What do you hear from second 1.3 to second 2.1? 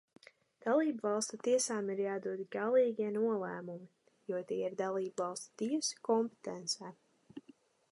tiesām ir